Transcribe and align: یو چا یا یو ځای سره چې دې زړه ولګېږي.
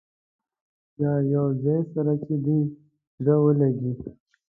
یو 0.99 0.99
چا 0.99 1.11
یا 1.19 1.29
یو 1.33 1.45
ځای 1.63 1.79
سره 1.93 2.13
چې 2.23 2.33
دې 2.45 2.59
زړه 3.23 3.35
ولګېږي. 3.43 4.01